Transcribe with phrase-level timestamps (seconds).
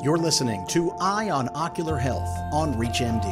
[0.00, 3.26] You're listening to Eye on Ocular Health on ReachMD,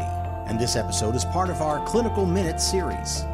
[0.49, 3.25] and this episode is part of our Clinical Minute series.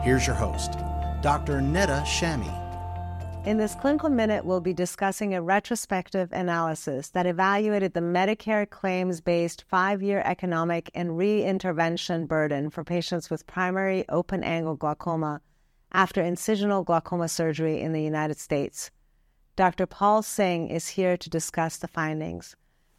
[0.00, 0.78] Here's your host,
[1.20, 1.60] Dr.
[1.60, 2.54] Neda Shamie.
[3.46, 9.20] In this clinical minute, we'll be discussing a retrospective analysis that evaluated the Medicare claims
[9.20, 15.42] based five year economic and re-intervention burden for patients with primary open angle glaucoma
[15.92, 18.90] after incisional glaucoma surgery in the United States.
[19.56, 19.84] Dr.
[19.84, 22.54] Paul Singh is here to discuss the findings.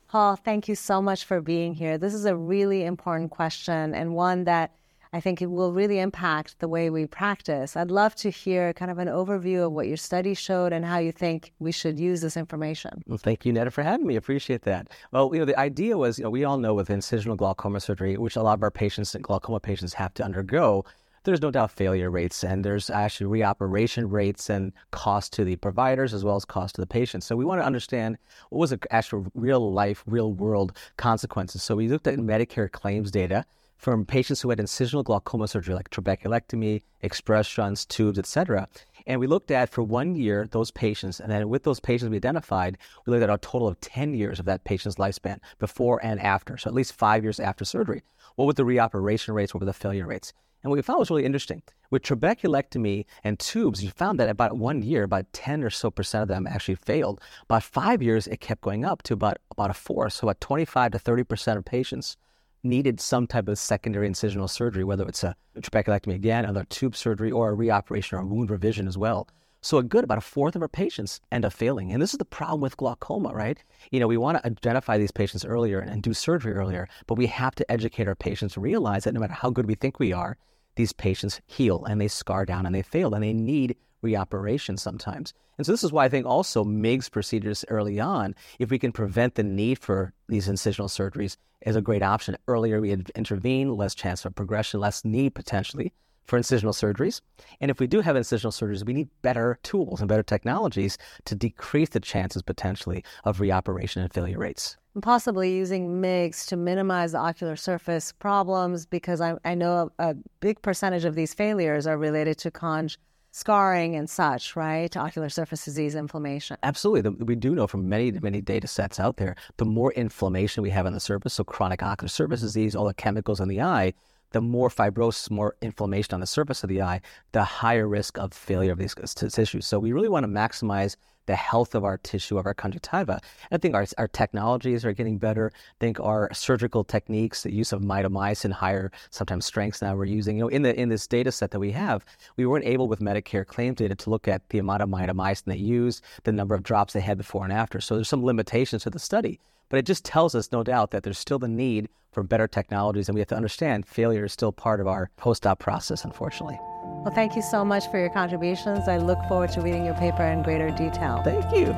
[0.10, 2.00] Paul, thank you so much for being here.
[2.00, 4.74] This is a really important question and one that
[5.14, 7.78] I think it will really impact the way we practice.
[7.78, 10.98] I'd love to hear kind of an overview of what your study showed and how
[10.98, 13.04] you think we should use this information.
[13.06, 14.16] Well, thank you, Neda, for having me.
[14.16, 14.88] Appreciate that.
[15.12, 18.18] Well, you know, the idea was, you know, we all know with incisional glaucoma surgery,
[18.18, 20.86] which a lot of our patients glaucoma patients have to undergo,
[21.30, 26.14] there's no doubt failure rates and there's actually reoperation rates and cost to the providers
[26.14, 27.26] as well as cost to the patients.
[27.26, 28.18] So we want to understand
[28.50, 31.64] what was the actual real life, real world consequences.
[31.64, 33.46] So we looked at Medicare claims data
[33.78, 38.68] from patients who had incisional glaucoma surgery like trabeculectomy, Ex-PRESS shunts, tubes, etc.
[39.08, 42.18] And we looked at for one year those patients, and then with those patients we
[42.18, 46.20] identified, we looked at a total of 10 years of that patient's lifespan before and
[46.20, 46.58] after.
[46.58, 48.04] So at least five years after surgery.
[48.36, 49.54] What were the reoperation rates?
[49.54, 50.34] What were the failure rates?
[50.64, 51.62] And what we found was really interesting.
[51.90, 56.22] With trabeculectomy and tubes, you found that about one year, about 10 or so percent
[56.24, 57.22] of them actually failed.
[57.44, 60.14] About five years, it kept going up to about, about a fourth.
[60.14, 62.18] So about 25 to 30 percent of patients
[62.62, 67.32] needed some type of secondary incisional surgery, whether it's a trabeculectomy again, another tube surgery,
[67.32, 69.28] or a reoperation or a wound revision as well.
[69.62, 71.92] So a good about a fourth of our patients end up failing.
[71.92, 73.62] And this is the problem with glaucoma, right?
[73.92, 77.26] You know, we want to identify these patients earlier and do surgery earlier, but we
[77.28, 80.14] have to educate our patients to realize that no matter how good we think we
[80.14, 80.38] are,
[80.76, 85.34] these patients heal and they scar down and they fail and they need reoperation sometimes.
[85.58, 88.94] And so this is why I think also MIGS procedures early on, if we can
[88.94, 91.36] prevent the need for these incisional surgeries,
[91.66, 92.38] is a great option.
[92.48, 95.92] Earlier we intervene, less chance of progression, less need potentially
[96.30, 97.22] for incisional surgeries.
[97.60, 101.36] And if we do have incisional surgeries, we need better tools and better technologies to
[101.36, 104.78] decrease the chances potentially of reoperation and failure rates.
[104.94, 110.10] And possibly using MIGS to minimize the ocular surface problems because I, I know a,
[110.10, 112.98] a big percentage of these failures are related to conj
[113.32, 114.96] scarring and such, right?
[114.98, 116.58] Ocular surface disease inflammation.
[116.64, 117.12] Absolutely.
[117.24, 120.88] We do know from many, many data sets out there, the more inflammation we have
[120.88, 123.94] on the surface, so chronic ocular surface disease, all the chemicals in the eye,
[124.32, 127.02] the more fibrosis, more inflammation on the surface of the eye,
[127.32, 129.66] the higher risk of failure of these tissues.
[129.66, 130.96] So we really want to maximize
[131.30, 133.22] the health of our tissue, of our conjunctiva.
[133.52, 135.52] I think our, our technologies are getting better.
[135.54, 140.38] I think our surgical techniques, the use of mitomycin, higher sometimes strengths now we're using.
[140.38, 142.04] You know, in the in this data set that we have,
[142.36, 145.58] we weren't able with Medicare claims data to look at the amount of mitomycin they
[145.58, 147.80] used, the number of drops they had before and after.
[147.80, 149.40] So there's some limitations to the study.
[149.70, 153.08] But it just tells us, no doubt, that there's still the need for better technologies,
[153.08, 156.60] and we have to understand failure is still part of our post-op process, unfortunately.
[157.04, 158.88] Well, thank you so much for your contributions.
[158.88, 161.22] I look forward to reading your paper in greater detail.
[161.24, 161.76] Thank you.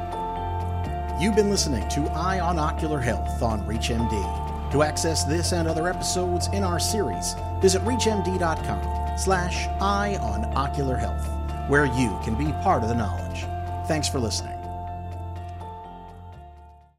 [1.22, 4.72] You've been listening to Eye on Ocular Health on ReachMD.
[4.72, 10.96] To access this and other episodes in our series, visit reachmd.com slash eye on ocular
[10.96, 11.28] health,
[11.70, 13.46] where you can be part of the knowledge.
[13.88, 14.61] Thanks for listening.